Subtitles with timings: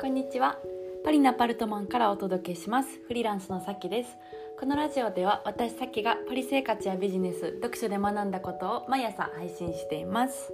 [0.00, 0.58] こんにちは。
[1.04, 3.00] パリのパルトマンからお届けします。
[3.08, 4.16] フリーランスのさきです。
[4.60, 10.52] このラジオでは私さきがパリ生活やビジネス読書で学んだことを毎朝配信しています、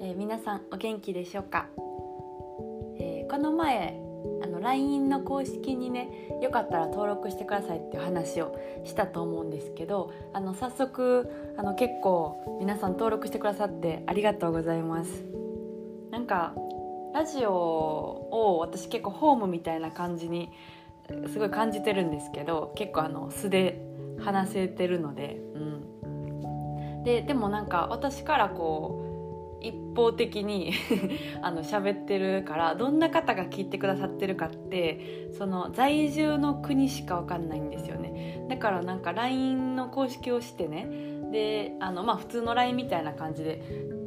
[0.00, 1.66] えー、皆さんお元気でしょうか、
[2.98, 4.00] えー、この前
[4.42, 6.10] あの LINE の公式にね
[6.42, 15.24] よかったら登録してくださいっていう話をしたと思うんですけどあの早速あの結構皆さん登録してくださってありがとうございます。
[16.10, 16.54] なんか
[17.14, 20.52] ラジオを私結構ホームみたいな感じに
[21.32, 23.82] すごい感じてるんですけど結構あの素で
[24.20, 29.08] 話せてるので、うん、ででもなんか私からこう
[29.60, 30.72] 一方的に
[31.42, 38.46] あの喋ってるからどんな方が聞いてくださってるかってその在住の国しか分かんないんですよね。
[38.48, 40.88] だからなんか LINE の公式をしてね
[41.32, 43.62] であのまあ普通の LINE みたいな感じで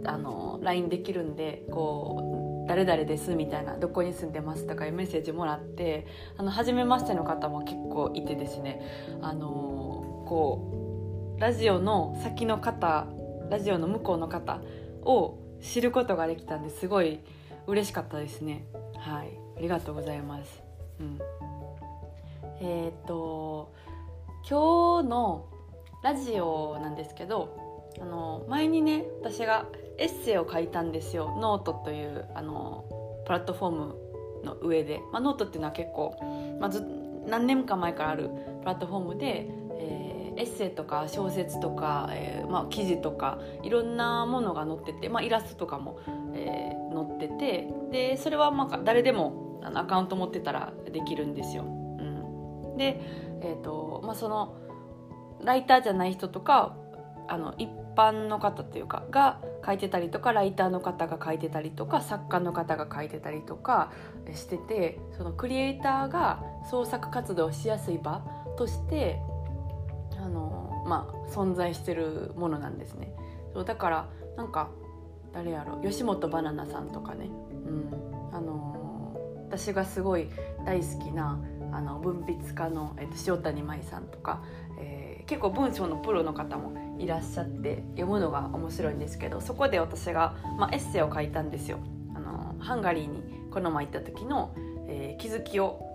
[0.05, 2.30] あの LINE できるんでこう
[2.67, 8.81] 誰々ですみたいなどこに住んでますとかいうメッセージもらってあの初めましての方も結構いてですね。
[9.21, 9.47] あの
[10.27, 13.07] こうラジオの先の方
[13.49, 14.61] ラジオの向こうの方
[15.03, 17.19] を知ることができたんですごい
[17.67, 18.65] 嬉しかったですね。
[18.97, 19.41] はい。
[19.57, 20.63] ありがとうございます、
[20.99, 21.19] うん、
[22.61, 23.71] えっ、と
[24.49, 25.45] 今日の
[26.03, 27.70] ラジオなんですけど
[28.01, 31.35] あの前にね私がエッセイを書いたんですよ。
[31.39, 32.85] ノートというあの
[33.25, 33.95] プラットフォーム
[34.43, 36.15] の上で、まあ、ノートっていうのは結構、
[36.59, 36.83] まあ、ず
[37.27, 38.29] 何年か前からある
[38.61, 39.47] プラットフォームで、
[39.79, 45.99] えーエッセイとか小説とか、えー、まあ、記事とかいろんなものが載ってて、まあ、イラストとかも、
[46.33, 51.63] えー、載っててでそれはまあ誰でもあのアカウント持ってたらできるんですよ。
[51.63, 52.99] うん、で、
[53.41, 54.55] えーとまあ、その
[55.43, 56.75] ライターじゃない人とか
[57.27, 63.91] あの一般の方というかが書いてたりとかライターの方が書いてたりとか作家の方が書いてたりとか
[64.33, 68.23] しててそのクリエイターが創作活動しやすい場
[68.57, 69.19] として
[70.17, 73.13] あのまあ存在してるものなんですね。
[73.53, 74.69] そうだからなんか
[75.33, 77.29] 誰やろ吉本ばななさんとかね、
[77.65, 78.11] うん。
[78.33, 80.29] あの私がすごい
[80.65, 81.39] 大好きな
[81.73, 84.41] あの文筆家の、えっと、塩谷舞さんとか、
[84.79, 91.79] えー、結構文章のプロの方もいらっしゃって読むのが面白いんですけどそこで私が、まあ、エッセイを書いたんですよ。
[92.15, 94.53] あのハンガリーにこの前行った時の、
[94.87, 95.87] えー、気づきを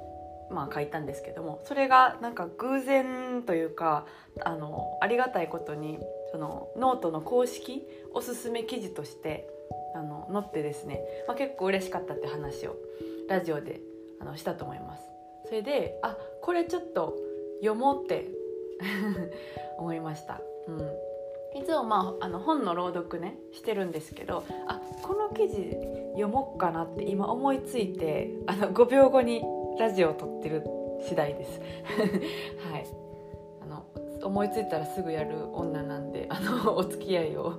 [0.50, 4.06] まあ、書いたんですけどもそれがなんか偶然というか
[4.44, 5.98] あのありがたいことに
[6.30, 7.82] そのノートの公式
[8.14, 9.48] おすすめ記事として
[9.96, 12.76] あの載ってですね、まあ、結構嬉しかったって話を
[13.28, 13.80] ラジオで
[14.20, 15.02] あのしたと思います。
[15.46, 17.16] それであこれちょっと
[17.60, 18.28] 読もうって
[19.78, 20.40] 思いました。
[20.68, 21.06] うん。
[21.56, 25.74] いつもまああの本の朗読ねしてるんですけどあこの記事
[26.12, 29.42] 読もうかなって今思いついてあの5秒後に
[29.78, 30.64] ラジオを撮ってる
[31.02, 31.60] 次第です。
[32.70, 32.86] はい。
[33.62, 33.86] あの
[34.22, 37.54] 思いついたらすぐやる女なんであのお付き合いを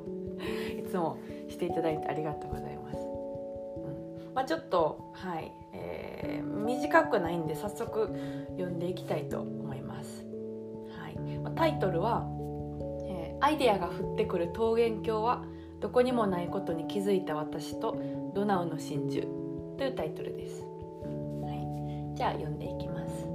[0.77, 4.33] いつもしていただいてありがとうございます、うん。
[4.33, 8.09] まあ、ちょっとはい、えー、短くないんで早速
[8.51, 10.25] 読んでいきたいと思います、
[10.99, 11.17] はい。
[11.39, 12.27] まあ、タイトルは、
[13.39, 15.43] 「アイデアが降ってくる桃源郷は
[15.79, 18.01] どこにもないことに気づいた私と
[18.33, 19.21] ドナウの真珠」
[19.77, 20.65] というタイトルです。
[21.43, 21.53] は
[22.13, 22.15] い。
[22.15, 23.27] じゃあ読んでいきます、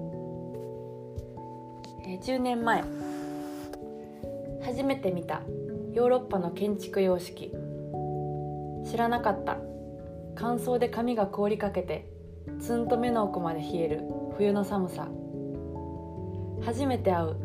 [2.04, 2.82] えー、10年前。
[4.64, 5.42] 初めて見た
[5.92, 7.52] ヨーロッパの建築様式。
[8.84, 9.58] 知らなかった。
[10.34, 12.08] 乾燥で髪が凍りかけて
[12.58, 14.00] ツンと目の奥まで冷える
[14.36, 15.08] 冬の寒さ。
[16.64, 17.36] 初めて会う。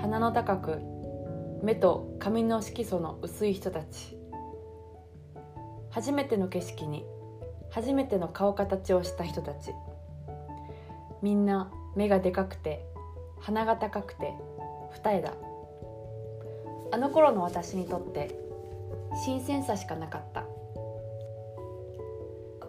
[0.00, 0.91] 鼻の高く
[1.62, 4.18] 目と髪の色素の薄い人たち。
[5.90, 7.04] 初めての景色に
[7.70, 9.70] 初めての顔形をした人たち。
[11.22, 12.84] みんな目がでかくて
[13.38, 14.34] 鼻が高くて
[14.90, 15.34] 二重だ。
[16.90, 18.36] あの頃の私にとって
[19.24, 20.42] 新鮮さしかなかった。
[20.42, 20.48] こ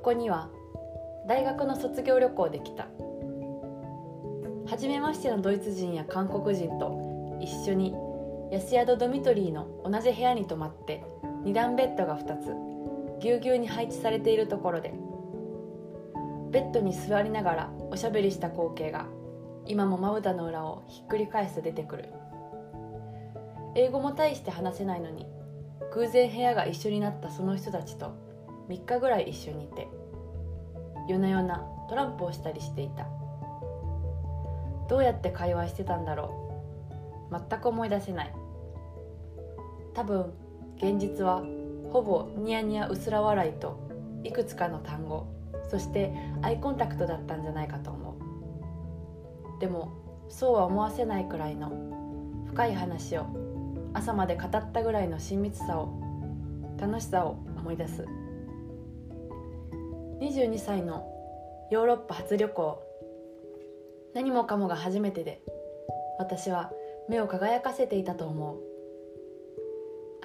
[0.04, 0.50] こには
[1.28, 2.86] 大学の卒業旅行で来た。
[4.68, 7.96] 初めましてのドイツ人や韓国人と一緒に
[8.54, 11.04] 安宿ドミトリーの同じ部屋に泊まって
[11.44, 12.54] 二段ベッドが2つ
[13.20, 14.94] ぎゅうぎゅうに配置されているところで
[16.52, 19.08] ベッドに座りながらおしゃべりした光景が
[19.66, 22.10] 今もまぶたの裏をひっくり返すと出てくる。
[23.74, 25.26] 英語も大して話せないのに
[25.92, 28.16] 偶然部屋が一緒になったその人たちと
[28.70, 29.88] 3日ぐらい一緒にいて
[31.10, 33.08] 夜な夜なトランプをしたりしていた。
[34.88, 36.36] どうやって会話してたんだろ
[37.32, 38.43] う全く思い出せない。
[39.94, 40.34] 多分
[40.78, 41.44] 現実は
[41.92, 43.80] ほぼニヤニヤうすら笑いと
[44.24, 45.28] いくつかの単語
[45.70, 48.18] そしてアイコンタクトだったんじゃないかと思
[49.58, 49.60] う。
[49.60, 49.94] でも
[50.30, 51.72] そうは思わせないくらいの
[52.48, 53.28] 深い話を
[53.94, 55.94] 朝まで語ったぐらいの親密さを
[56.80, 58.06] 楽しさを思い出す。
[60.20, 61.08] 22歳の
[61.72, 62.82] ヨーロッパ初旅行。
[64.14, 65.42] 何もかもが初めてで
[66.20, 66.72] 私は
[67.10, 68.73] 目を輝かせていたと思う。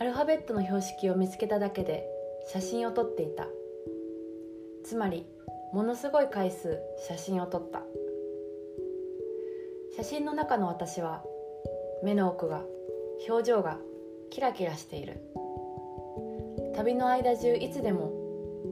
[0.00, 2.06] アルファベットの標識を見つけただけで
[2.52, 3.48] 写真を撮っていた。
[4.84, 5.26] つまり
[5.72, 6.78] ものすごい回数
[7.08, 7.82] 写真を撮った。
[9.96, 11.24] 写真の中の私は
[12.04, 12.62] 目の奥が
[13.28, 13.78] 表情が
[14.30, 15.20] キラキラしている。
[16.76, 18.12] 旅の間中いつでも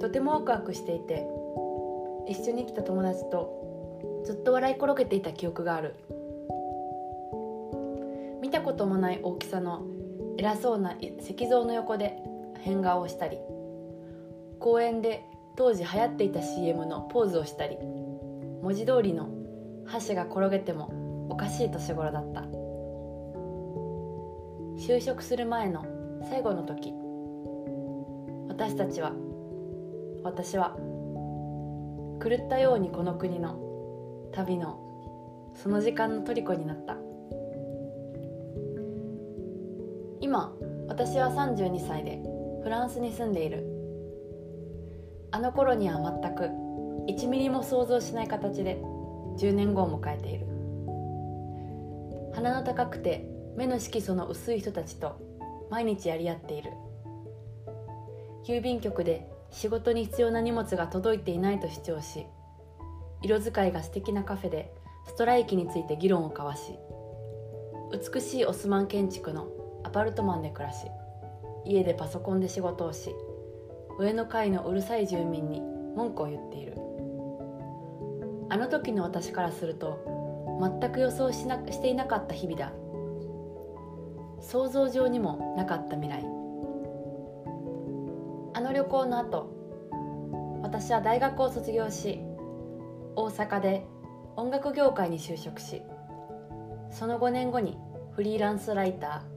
[0.01, 1.27] とてもワクワクしていて
[2.29, 5.97] 一緒に来た友達とずっと笑い転げていた記憶がある。
[8.41, 9.83] 見たこともない大きさの
[10.39, 12.17] 偉そうな石像の横で
[12.61, 13.39] 変顔をしたり
[14.59, 15.25] 公園で
[15.57, 17.79] 当時流行っていた CM のポーズをしたり
[18.63, 19.31] 文字通りの
[19.87, 22.67] 箸が転げてもおかしい年頃だった。
[24.79, 25.85] 就職する前の
[26.29, 26.93] 最後の時
[28.49, 29.13] 私たちは
[30.23, 30.77] 私は
[32.23, 33.59] 狂ったようにこの国の
[34.33, 34.79] 旅の
[35.55, 36.97] その時間の虜になった。
[40.97, 42.23] 私は32歳で
[42.63, 43.67] フランスに住んでいる。
[45.31, 46.45] あの頃には全く
[47.13, 48.81] 1ミリも想像しない形で
[49.37, 50.47] 10年後を迎えている。
[52.35, 53.29] 鼻の高くて
[53.59, 55.21] 目の色素の薄い人たちと
[55.71, 56.71] 毎日やり合っている。
[58.49, 62.25] 郵便局で仕事に必要な荷物が届いていないと主張し
[63.21, 64.73] 色使いが素敵なカフェで
[65.07, 66.73] ストライキについて議論を交わし
[68.15, 69.49] 美しいオスマン建築の
[69.87, 70.89] アパルトマンで暮らし
[71.65, 73.15] 家でパソコンで仕事をし
[74.01, 75.61] 上の階のうるさい住民に
[75.95, 76.75] 文句を言っている。
[78.49, 82.73] あの時の私からすると全く予想しなしていなかった日々だ。
[84.41, 86.25] 想像上にもなかった未来。
[88.55, 89.55] あの旅行の後
[90.63, 92.21] 私は大学を卒業し
[93.15, 93.87] 大阪で
[94.35, 95.81] 音楽業界に就職し
[96.91, 97.79] その5年後に
[98.17, 99.36] フリーランスライター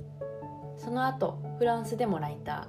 [0.79, 2.67] その後フランスでもライタ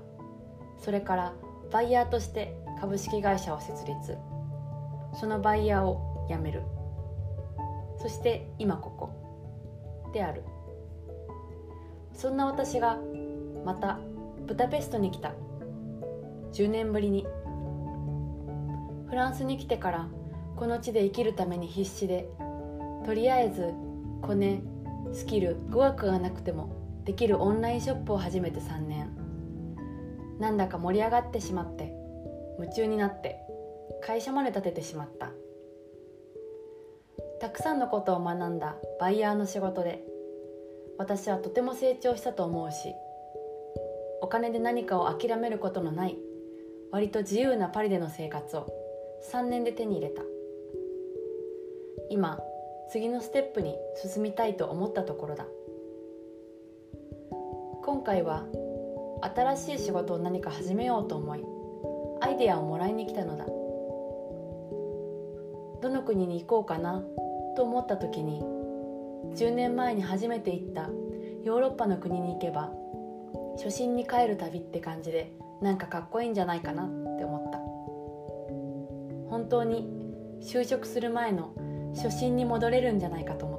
[0.79, 0.83] ー。
[0.83, 1.33] それから
[1.71, 4.19] バイヤーとして株式会社を設立。
[5.15, 6.62] そのバイヤーを辞める。
[7.99, 10.11] そして今ここ。
[10.12, 10.43] である。
[12.15, 12.99] そんな私が
[13.65, 14.01] また
[14.47, 15.33] ブダペストに来た。
[16.53, 17.27] 10年ぶりに。
[19.09, 20.09] フランスに来てから
[20.56, 22.29] この地で生きるために必死で
[23.05, 23.73] とりあえず
[24.23, 24.63] コネ
[25.13, 29.17] スキル語学がなくてもできるオンラインショップを始めて3年。
[30.38, 31.93] なんだか盛り上がってしまって
[32.58, 33.41] 夢中になって
[34.02, 35.31] 会社まで立ててしまった。
[37.41, 40.05] たくさんのことを学んだバイヤーの仕事で
[40.99, 42.94] 私はとても成長したと思うし
[44.20, 46.19] お金で何かを諦めることのない
[46.91, 48.67] 割と自由なパリでの生活を
[49.32, 50.23] 3年で手に入れた。
[52.11, 52.41] 今
[52.91, 55.46] 次のステップに進みたいと思ったところだ。
[57.91, 58.45] 今回は
[59.35, 61.44] 新しい仕事を何か始めようと思い
[62.20, 63.47] アイデアをもらいに来たのだ。
[65.82, 67.03] どの国に行こうかな
[67.56, 68.43] と思った時に
[69.35, 70.89] 10年前に初めて行った
[71.43, 72.70] ヨーロッパの国に行けば
[73.56, 76.87] 初心に帰る旅って感じでなんかかっこいいんじゃないかなっ
[77.19, 77.59] て思った。
[79.31, 79.89] 本当に
[80.41, 81.53] 就職する前の
[81.97, 83.56] 初心に戻れるんじゃないかと思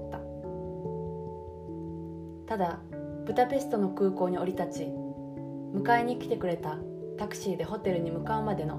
[2.47, 2.55] った。
[2.55, 2.79] ただ
[3.25, 6.77] ブダペストの空港に降り立ち迎えに来てくれた
[7.17, 8.77] タクシーでホテルに向かうまでの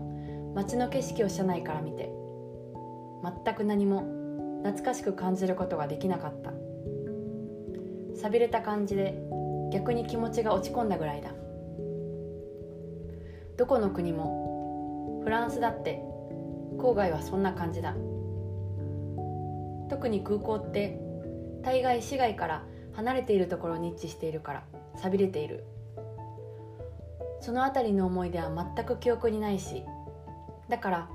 [0.55, 2.13] 街の景色を車内から見て
[3.45, 4.03] 全く何も
[4.65, 6.53] 懐かしく感じることができなかった。
[8.15, 9.21] 寂れた感じで
[9.73, 11.31] 逆に気持ちが落ち込んだぐらいだ。
[13.57, 16.03] どこの国もフランスだって
[16.79, 17.95] 郊外はそんな感じだ。
[19.89, 20.99] 特に空港って
[21.63, 24.65] 大概市街から離れているところに位置しているから
[24.97, 25.65] 寂れている。
[27.41, 29.83] その辺りの思い出は全く記憶にないし
[30.69, 31.09] だから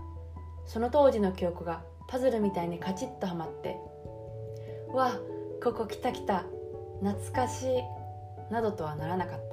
[0.65, 3.79] その当時の記憶がパズルみたいにカチッとはまって
[4.93, 5.13] 「わ
[5.63, 6.43] ここ来た来た
[7.01, 7.84] 懐かしい」
[8.51, 9.48] などとはならなかった。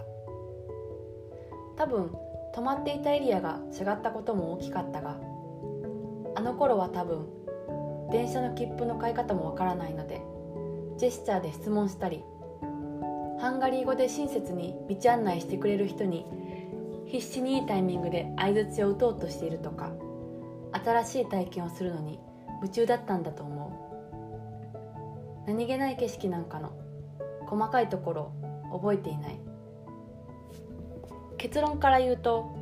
[1.76, 2.10] 多分
[2.54, 5.16] 泊まっていたエリアが違ったことも大きかったが
[6.36, 7.26] あの頃は多分
[8.10, 10.22] 電車の切符の買い方もわからないので
[10.96, 12.22] ジェスチャーで質問したり
[13.40, 16.24] ハンガリー語で親切に道案内してくれる人に
[17.06, 19.92] 必死にいいタイミングで相づちを打とうとしているとか
[20.72, 22.18] 新しい体験をするのに
[22.62, 23.80] 夢中だったんだと思
[25.44, 25.46] う。
[25.46, 26.72] 何気ない景色なんかの
[27.46, 28.32] 細かいところ
[28.72, 29.38] 覚えていない。
[31.36, 32.56] 結論から言うと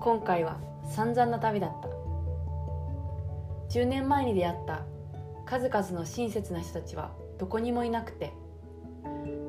[0.00, 1.88] 今回は散々な旅だった。
[3.70, 4.82] 10年前に出会った
[5.46, 8.32] 数々の親切な人たちはどこにもいなくて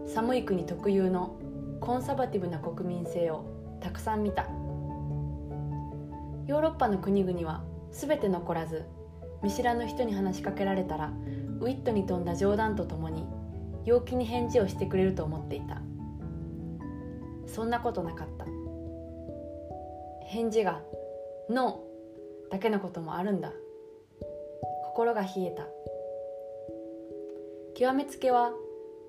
[0.07, 1.39] 寒い国特有の
[1.81, 3.45] コンサバティブな国民性を
[3.81, 4.43] たくさん見た。
[6.47, 8.85] ヨーロッパの国々は全て残らず
[9.43, 11.13] 見知らぬ人に話しかけられたら
[11.59, 13.25] ウィットに富んだ冗談とともに
[13.85, 15.81] 陽気に返事をしてくれると思っていた。
[17.45, 18.45] そんなことなかった。
[20.25, 20.81] 返事が
[21.49, 23.51] 「ノー」だけのこともあるんだ。
[24.83, 25.67] 心が冷えた。
[27.79, 28.51] 極めつけは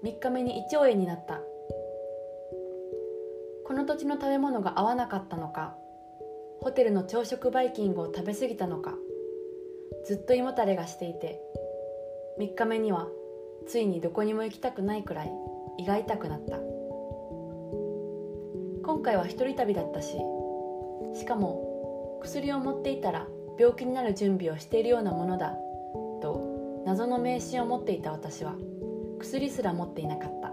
[0.05, 1.41] 3日目に胃腸炎になった。
[3.65, 5.75] この土地の食べ物が合わなかったのか
[6.61, 8.95] ホテルの朝食バイキングを食べ過ぎたのか
[10.07, 11.41] ずっと胃もたれがしていて
[12.39, 13.09] 3日目には
[13.67, 15.33] ついにどこにも行きたくないくらい
[15.79, 16.59] 胃が痛くなった。
[18.87, 20.17] 今回は一人旅だったし
[21.15, 23.27] しかも薬を持っていたら
[23.59, 25.57] 病気になる準備をしているようなものだ。
[26.91, 28.57] 謎の迷信を持っていた私は
[29.21, 30.51] 薬すら持っていなかった。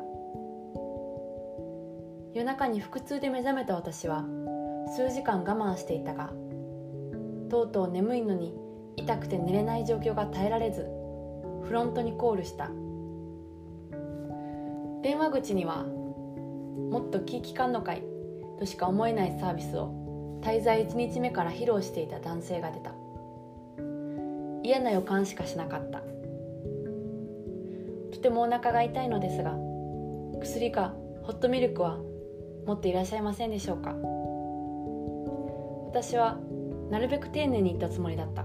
[2.35, 4.23] 夜中に腹痛で目覚めた私は
[4.95, 6.29] 数時間我慢していたが
[7.49, 8.53] とうとう眠いのに
[8.97, 10.81] 痛くて寝れない状況が耐えられず
[11.63, 12.69] フロントにコールした。
[15.01, 18.03] 電話口にはもっと気利かんのかい
[18.59, 22.93] としか思えないサービスを滞在1日目から披露していた男性が出た。
[24.61, 26.03] 嫌な予感しかしなかった。
[28.27, 29.55] てもお腹が痛いのですが
[30.41, 30.93] 薬か
[31.23, 31.97] ホットミルクは
[32.65, 33.95] 持っていらっしゃいませんでしょうか？
[35.89, 36.37] 私は
[36.89, 38.43] なるべく丁寧に言ったつもりだった。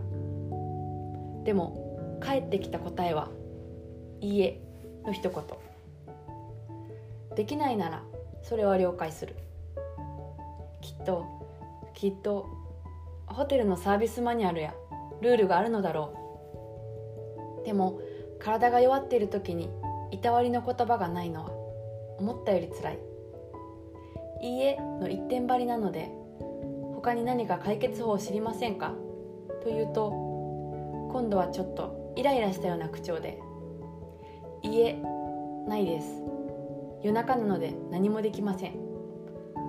[1.42, 3.28] でも返ってきた答えは
[4.22, 4.60] 「いいえ」
[5.04, 5.42] の一言。
[7.34, 8.04] できないなら
[8.44, 9.34] それは了解する。
[10.80, 11.24] きっと
[11.92, 12.46] きっと
[13.26, 14.74] ホテルのサービスマニュアルや
[15.20, 16.14] ルールがあるのだろ
[17.64, 17.66] う。
[17.66, 17.98] でも
[18.42, 19.70] 体が弱っている時に
[20.11, 21.50] いたわりの言葉がないのは
[22.18, 22.99] 思ったよりつらい
[24.42, 26.11] 「いいえ」の一点張りなので
[26.94, 28.94] 他に何か解決法を知りませんか？
[29.62, 30.11] と言うと
[31.12, 33.40] 今度はちょっとイライラしたような口調で
[34.62, 35.00] 「いいえ
[35.68, 36.22] ないです。
[37.02, 38.75] 夜中なので何もできません。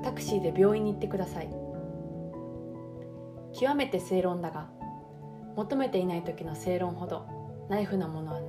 [0.03, 1.49] タクシーで病院に行ってください。
[3.53, 4.69] 極めて正論だが
[5.55, 7.25] 求めていない時の正論ほど
[7.69, 8.41] ナイフなものは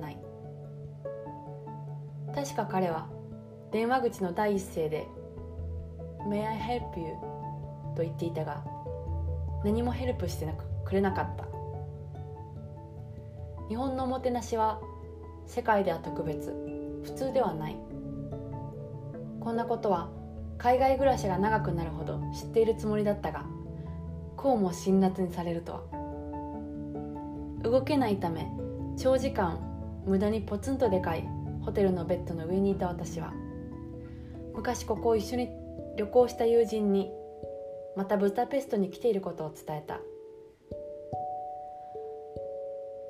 [2.35, 3.07] 確か彼は
[3.71, 5.07] 電話口の第一声で
[6.27, 7.13] 「May I help you?」
[7.95, 8.63] と言っていたが
[9.63, 11.45] 何もヘルプしてなくれなかった。
[13.67, 14.79] 日本のおもてなしは
[15.47, 16.51] 世界では特別
[17.03, 17.77] 普通ではない。
[19.39, 20.09] こんなことは
[20.57, 23.45] 海外暮らしが長くなるほど知っているつもりだったが
[24.35, 25.81] こうも辛辣にされるとは。
[27.63, 28.51] 動けないため
[28.97, 29.59] 長時間
[30.05, 31.34] 無駄にポツンとでかい。
[31.65, 33.33] ホテルのベッドの上にいた私は
[34.53, 35.49] 昔ここを一緒に
[35.97, 37.11] 旅行した友人に
[37.97, 39.99] またブダペストに来ていることを伝えた。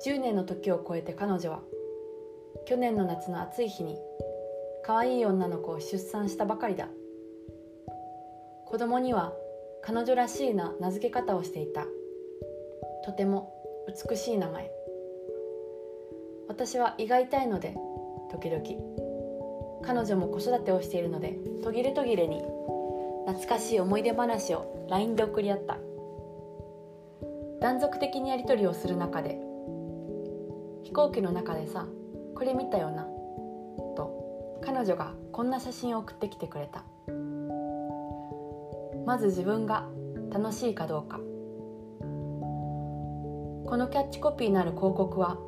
[0.04, 1.60] 10年の時を超えて彼女は
[2.66, 3.98] 去年の夏の暑い日に
[4.84, 6.88] 可愛い女の子を出産したばかりだ。
[8.66, 9.32] 子供には
[9.82, 11.84] 彼女らしいな名付け方をしていた。
[13.04, 13.52] とても
[14.08, 14.70] 美しい名前。
[16.48, 17.76] 私は胃が痛いので
[18.30, 18.62] 時々。
[19.82, 22.42] 彼女も子育てをしているので途切れ途切れに。
[23.26, 25.78] 懐かしい思い出話を LINE で送り合った。
[27.60, 29.40] 断続的にやり取りをする中で
[30.84, 31.86] 飛行機の中でさ
[32.34, 33.04] これ見たよな
[33.96, 36.84] と彼女がこんな写真を送ってきてくれた。
[39.04, 39.88] まず自分が
[40.30, 41.18] 楽しいかどうか。
[43.68, 45.38] このキャッチコピーのある広告は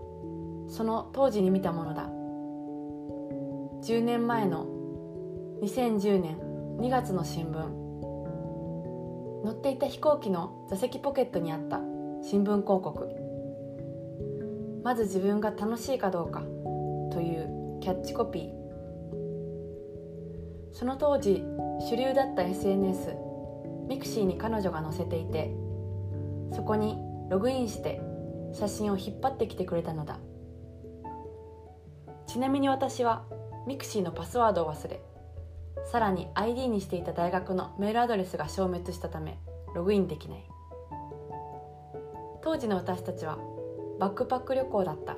[0.69, 2.09] その当時に見たものだ。
[3.83, 4.67] 10年前の
[5.63, 6.37] 2010年
[6.81, 7.53] 2月の新聞。
[9.45, 11.79] 乗っていた飛行機の座席ポケットにあった
[12.23, 13.09] 新聞広告。
[14.83, 16.41] まず自分が楽しいかどうか
[17.13, 18.53] というキャッチコピー。
[20.73, 21.45] その当時
[21.89, 23.15] 主流だった SNS
[23.89, 25.55] ミクシーに彼女が載せていて
[26.53, 26.99] そこに
[27.31, 28.01] ログインして
[28.53, 30.19] 写真を引っ張ってきてくれたのだ。
[32.27, 33.25] ちなみに私は
[33.69, 34.99] ミクシーのパスワードを忘れ
[35.93, 39.39] さらに ID にしていた大学のメールアドレスが消滅したため
[39.75, 40.45] ログインできない。
[42.41, 43.39] 当時の私たちは
[44.01, 45.17] バックパック旅行だった。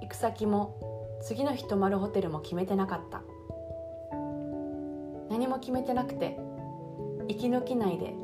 [0.00, 3.22] 行く先も次の日泊まるホテルも決めてなかった。
[5.28, 6.38] 何も決めてなくて
[7.26, 8.14] 息抜きないで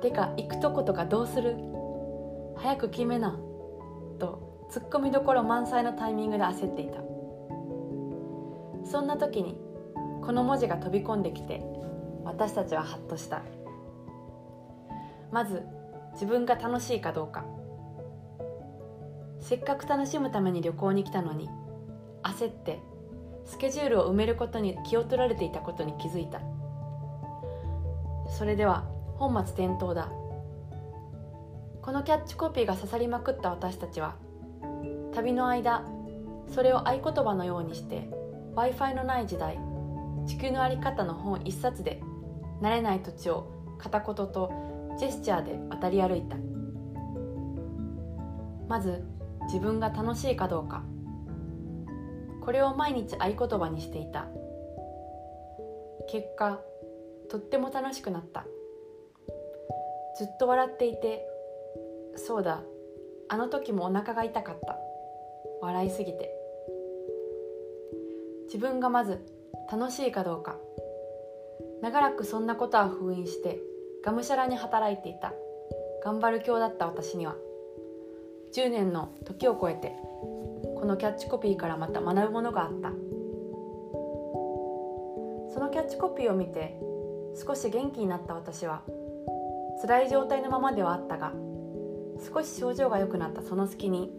[0.00, 1.56] てか行くとことかどうする？
[2.56, 3.38] 早く決めな
[4.18, 7.02] とツッコミどころ満載のタイミングで焦っていた。
[8.90, 9.56] そんな時に
[10.22, 11.62] この文字が飛び込んできて
[12.24, 13.42] 私たちはハッとした
[15.30, 15.62] まず
[16.14, 17.44] 自分が楽しいかどうか。
[19.40, 21.48] せっかく楽しむために旅行に来たのに
[22.22, 22.80] 焦って
[23.46, 26.40] スケジュールを埋めることに気を取られていたことに気づいた。
[28.36, 28.84] それでは
[29.16, 30.10] 本末転倒だ。
[31.80, 34.16] このキャッチコピーが刺さりまくった私たちは
[35.14, 35.84] 旅の間
[36.52, 38.10] それを合言葉のようにして
[38.58, 39.56] w i f i のない時代
[40.26, 42.02] 地球の在り方の本一冊で
[42.60, 43.46] 慣れない土地を
[43.78, 44.50] 片言と
[44.98, 46.36] ジェスチャーで渡り歩いた。
[48.68, 49.04] まず
[49.44, 50.82] 自分が楽しいかどうか。
[52.40, 54.26] これを毎日合言葉にしていた。
[56.10, 56.58] 結果
[57.30, 58.44] とっても楽しくなった。
[60.16, 61.24] ずっと笑っていて
[62.16, 62.62] そうだ
[63.28, 64.76] あの時もお腹が痛かった。
[65.62, 66.37] 笑いすぎて。
[68.48, 69.24] 自分がまず
[69.70, 70.56] 楽しいかどうか。
[71.82, 73.60] 長らくそんなことは封印して
[74.02, 75.32] がむしゃらに働いていた。
[76.02, 77.36] 頑張る今日だった私には。
[78.54, 79.92] 10年の時を超えて
[80.78, 82.90] このキャッチコピーからまた学ぶものがあった。
[85.52, 86.78] そのキャッチコピーを見て
[87.46, 88.82] 少し元気になった私は
[89.82, 91.32] 辛い状態のままではあったが
[92.32, 94.10] 少し症状が良くなったその隙に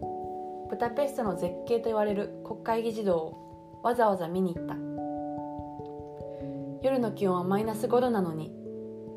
[0.70, 3.49] ブタペストの絶景と言われる国会議事堂を
[3.82, 4.74] わざわざ見に行った。
[6.82, 8.52] 夜の気温はマイナス5度なのに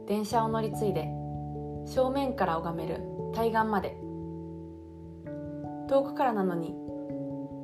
[0.08, 1.08] 電車を乗り継いで
[1.86, 3.01] 正面から拝める
[3.34, 3.97] 対岸まで。
[5.89, 6.73] 遠くからなのに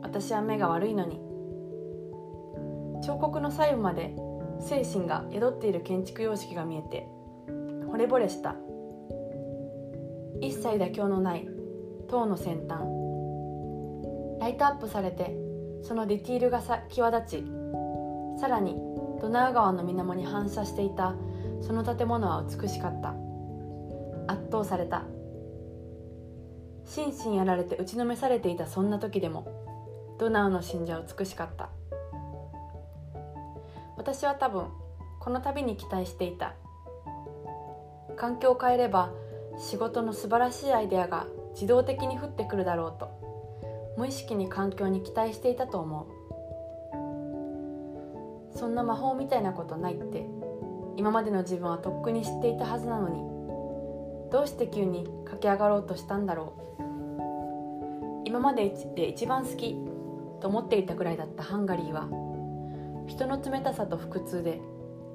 [0.01, 1.19] 私は目が悪いのに。
[3.01, 4.13] 彫刻の細部まで
[4.59, 7.07] 精神が宿っている建築様式が見えて
[7.91, 8.55] 惚れ惚れした。
[10.41, 11.47] 一切妥協のない
[12.09, 12.81] 塔の先端。
[14.41, 15.35] ライトアップされて
[15.83, 17.43] そのディティールがさ際立ち
[18.39, 18.75] さらに
[19.21, 21.15] ドナウ川の水面に反射していた
[21.61, 23.13] その建物は美しかった。
[24.27, 25.03] 圧倒された。
[26.85, 29.47] 心身やられて打ちのめされていたそんな時でも
[30.19, 31.69] ドナウの信者は美しかった。
[33.97, 34.67] 私は多分
[35.19, 36.53] この旅に期待していた。
[38.15, 39.11] 環境を変えれば
[39.57, 43.18] 仕事の素晴らしいアイデアが自動的に降ってくるだろうと。
[43.99, 46.07] 無意識に環境に期待していたと思
[48.53, 48.57] う。
[48.57, 50.25] そんな魔法みたいなことないって。
[50.95, 53.21] 今までの自分はとっくに知っていたはずなのに。
[54.31, 56.81] どうして急に駆け上がろうとしたんだろう。
[58.23, 59.75] 今までで一番好き。
[60.39, 62.07] と思っていたぐらいだったハンガリーは。
[63.05, 64.61] 人の冷たさと腹痛で。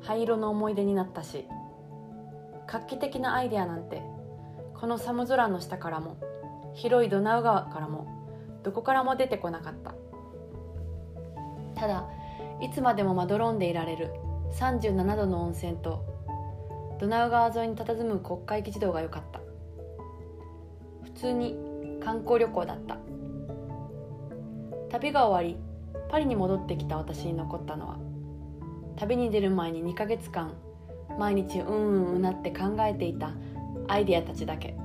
[0.02, 1.48] 灰色の思い出になったし。
[2.66, 4.02] 画期的なアイデアなんて。
[4.78, 6.18] この寒空の下からも。
[6.74, 8.23] 広いドナウ川からも。
[8.64, 9.94] どこからも出てこなかった。
[11.80, 12.08] ただ
[12.60, 14.10] いつまでもまどろんでいられる
[14.58, 16.04] 37度の温泉と
[16.98, 19.40] ドナウ川沿いに佇む国会議事堂が良かった。
[21.04, 21.56] 普通に
[22.02, 22.98] 観光旅行だった。
[24.90, 25.60] 旅が終わり
[26.10, 27.98] パリに戻ってきた私に残ったのは
[28.96, 30.54] 旅に出る前に2ヶ月間
[31.18, 33.32] 毎日うんうんうなって考えていた
[33.88, 34.76] アイデアたちだけ。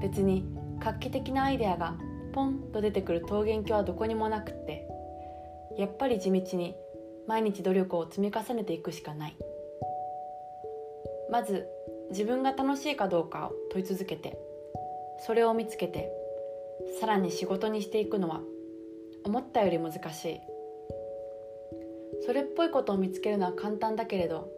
[0.00, 1.96] 別に画期的なアイデアが
[2.32, 4.86] ポンと出てくる桃源郷はどこにもなくって
[5.78, 6.76] やっぱり地道に
[7.26, 9.36] 毎日努力を積み重ねていくしかない。
[11.30, 11.66] まず
[12.10, 14.38] 自分が楽しいかどうかを問い続けて
[15.26, 16.08] それを見つけて
[17.00, 18.42] さらに仕事にしていくのは
[19.24, 20.40] 思ったより難しい。
[22.24, 24.48] それっぽいことを見つけるのは簡単だけれど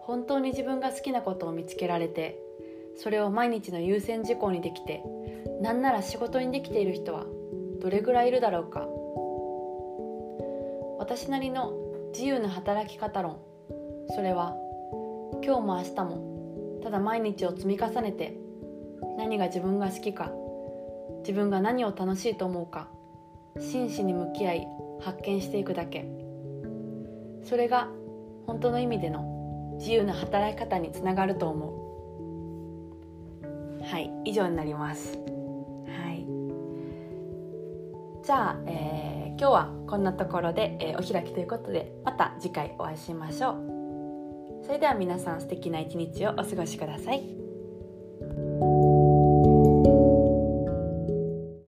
[0.00, 2.38] 本当に自分が好きなことを見つけられて
[2.96, 5.02] それを毎日の優先事項にできて
[5.60, 7.24] なんなら仕事にできている人は
[7.80, 8.86] どれぐらいいるだろうか。
[10.98, 11.72] 私なりの
[12.12, 13.38] 自由な働き方論。
[14.14, 14.56] それは
[15.44, 18.36] 今日も明日もただ毎日を積み重ねて
[19.18, 20.30] 何が自分が好きか
[21.20, 22.88] 自分が何を楽しいと思うか
[23.58, 24.68] 真摯に向き合い
[25.00, 26.06] 発見していくだけ。
[27.44, 27.88] それが
[28.46, 31.82] 本当の意味での自由な働き方につながると思
[33.82, 33.82] う。
[33.82, 35.35] はい以上になります。
[38.26, 47.45] じゃあ、えー、今日はこんなところで、えー、お開きということでまた次回お会いしましょうそれでは皆さん素敵な一日をお過ごしください。